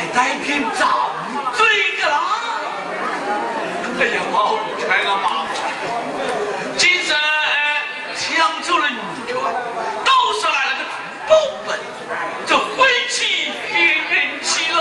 [0.00, 0.88] 再带片脏
[1.52, 1.66] 醉
[2.00, 2.08] 个。
[4.00, 5.60] 哎呀，毛不开了毛不开，
[8.16, 8.96] 抢走了女
[9.28, 9.34] 眷，
[10.02, 10.80] 倒是来了个
[11.28, 11.68] 宝贝，
[12.46, 14.78] 这婚期别人去喽。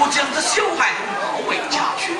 [0.00, 0.90] 我将这小孩
[1.22, 2.10] 抱回家去，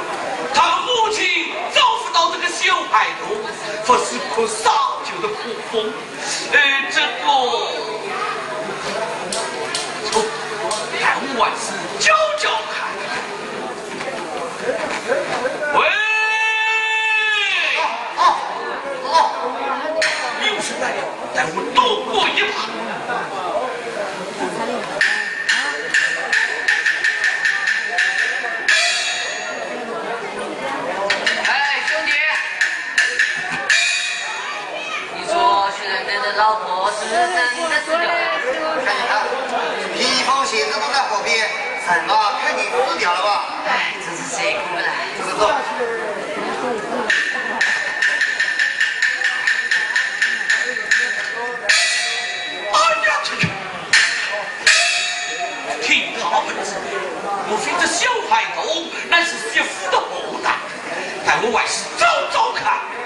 [0.54, 3.26] 他们母亲找不到这个小孩多。
[3.88, 4.71] 不是哭丧。
[5.09, 5.38] 就是破
[5.73, 5.90] 风，
[6.52, 6.57] 哎，
[6.92, 7.07] 这个，
[10.11, 10.12] 从、
[11.00, 11.88] 南、还不。
[37.08, 37.16] 看
[37.56, 39.24] 一看
[39.94, 41.48] 披风信这么在河边
[42.06, 44.86] 啊看你不是屌了吧哎这是谁过来
[45.38, 45.48] 坐
[52.72, 53.42] 哎呀这这
[55.82, 56.70] 听他们说
[57.50, 58.60] 我非这小孩鸥
[59.08, 60.46] 乃是这府的后代
[61.24, 62.97] 待我晚上找找看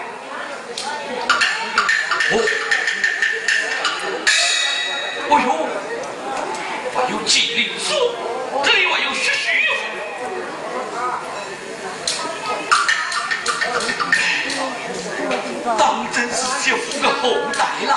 [16.33, 17.93] 自己糊个口袋了。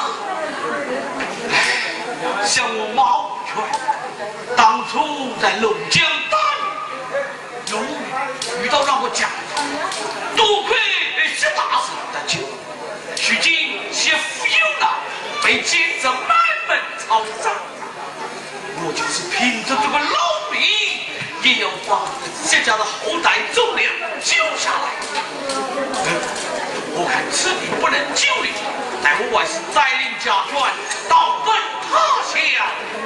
[2.44, 3.56] 像我马武全，
[4.56, 6.38] 当初在龙江大
[7.72, 7.78] 有
[8.64, 9.28] 遇到让我家
[10.36, 10.78] 多亏
[11.36, 12.40] 薛大人的救，
[13.16, 14.90] 如今薛福有难，
[15.44, 16.38] 被金子满
[16.68, 17.54] 门抄斩。
[18.78, 20.16] 我就是凭着这个老
[20.52, 20.62] 命，
[21.44, 22.06] 也要把
[22.44, 25.65] 薛家的后代忠良救下来。
[27.32, 28.50] 是你不能救的
[29.02, 31.56] 乃我万事再令家眷到奔
[31.90, 32.38] 他乡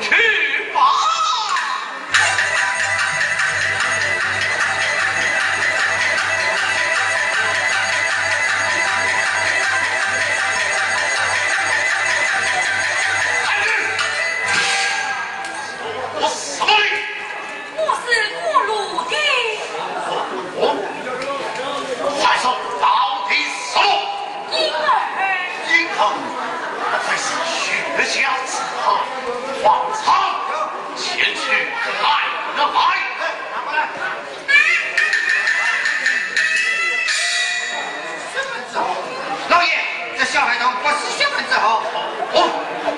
[0.01, 0.48] 去。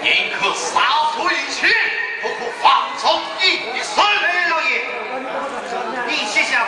[0.01, 0.81] 宁可杀
[1.13, 1.69] 错一千，
[2.21, 4.03] 不可放纵一生。
[4.03, 4.81] 哎，老爷，
[6.07, 6.65] 你想想，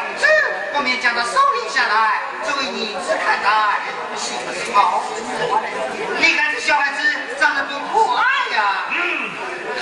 [0.76, 3.50] 我们将他收留下来，作为女子看待，
[4.12, 4.38] 不行
[4.74, 5.04] 好？
[6.20, 7.00] 你看这小孩子
[7.40, 8.22] 长得多可爱
[8.56, 8.86] 呀！
[8.92, 9.32] 嗯，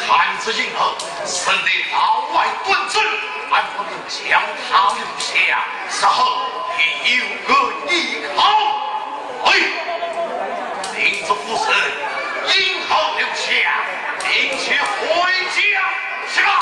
[0.07, 0.79] 看着婴儿，
[1.25, 3.03] 生得老外端庄，
[3.51, 4.41] 俺们能将
[4.71, 6.39] 他留下，日后
[6.79, 7.51] 也有个
[7.91, 8.39] 依靠。
[9.43, 9.51] 哎，
[10.95, 11.67] 林子不是。
[12.47, 13.51] 英豪留下
[14.29, 15.61] 领取回家
[16.33, 16.59] 是吧？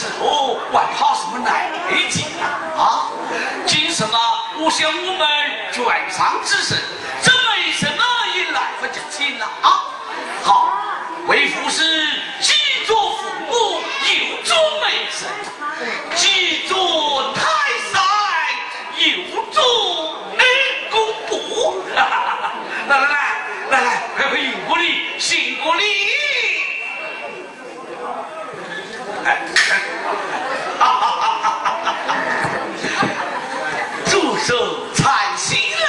[0.00, 1.70] 哦候管他什么奶
[2.08, 2.44] 劲、啊？
[2.78, 3.10] 啊，
[3.66, 4.18] 今什么
[4.58, 5.28] 我想我们
[5.72, 6.78] 全场之神，
[7.22, 8.02] 这为什么
[8.34, 9.82] 一来不及进了啊,啊！
[10.42, 10.72] 好，
[11.26, 11.89] 为父是。
[34.50, 35.88] 右手缠新郎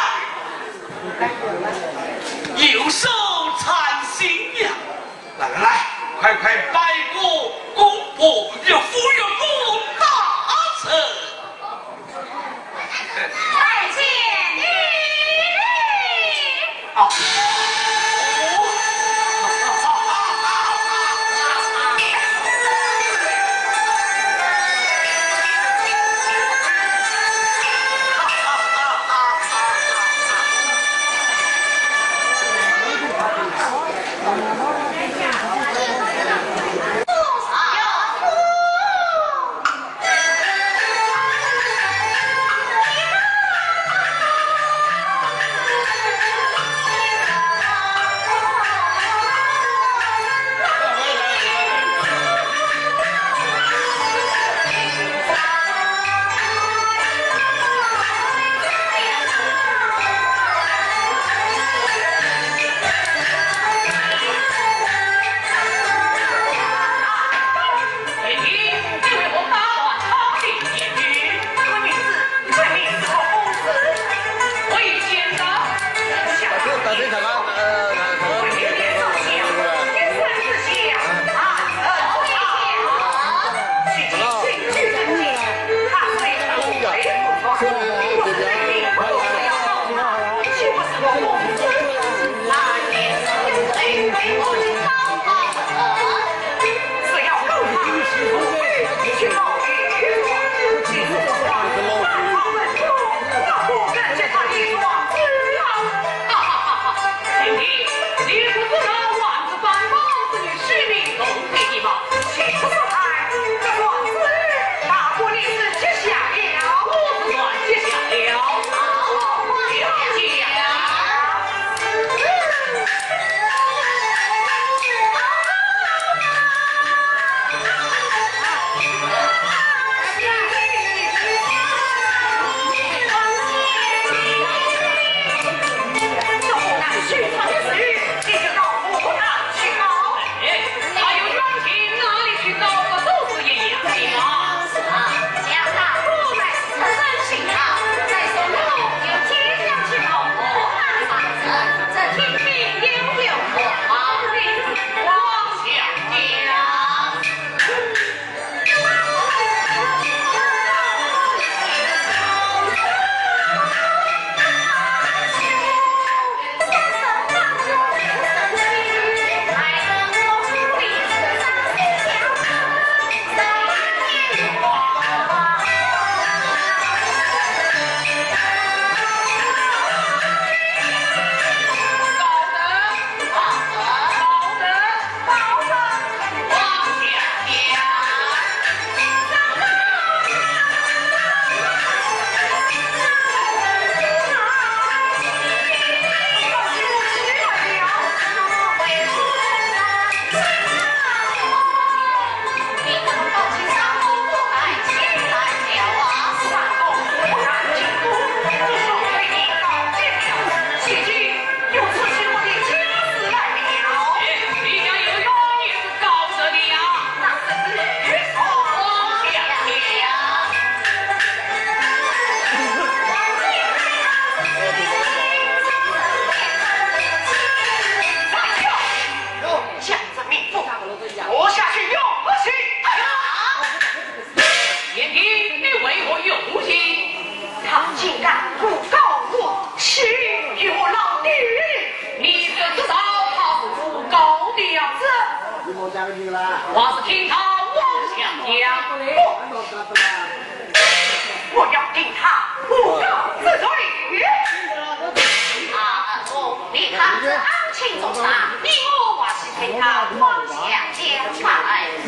[2.57, 3.09] 右手
[3.59, 4.71] 缠新娘
[5.39, 5.67] 来来来。
[6.19, 6.79] 快快拜
[7.11, 7.83] 过公
[8.15, 9.40] 婆又服有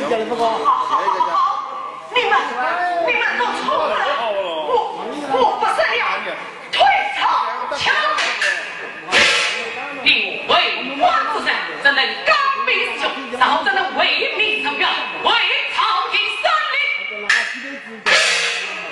[0.04, 0.10] 好，
[0.66, 0.99] 好，好，
[1.32, 1.39] 好，
[2.14, 2.34] 你们，
[3.08, 3.95] 你们都错来！
[4.20, 4.99] 我，
[5.32, 6.04] 我不是要
[6.72, 6.76] 退
[7.18, 7.22] 朝
[7.78, 7.82] 枪。
[10.04, 10.51] 并为
[10.99, 11.01] 官
[11.32, 12.36] 子人，只能刚
[12.66, 14.01] 愎自用，然后能为
[14.38, 14.86] 民除怨，
[15.24, 15.32] 为
[15.74, 15.80] 朝
[16.12, 16.76] 廷胜利。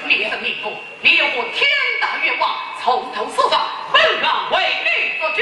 [0.07, 1.67] 你的命宫，你有我天
[1.99, 5.41] 大愿望，从头说到，本王为你所主。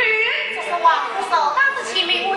[0.56, 2.29] 这是王府首当之其冥。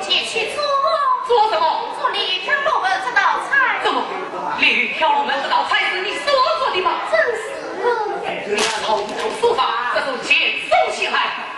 [4.95, 6.91] 跳龙门，不道菜是你所说的吗？
[7.11, 7.43] 正是。
[8.55, 10.37] 那套无从说法，这种钱
[10.69, 11.52] 受起来。